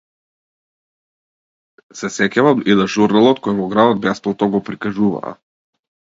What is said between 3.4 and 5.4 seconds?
кој во градот бесплатно го прикажуваа.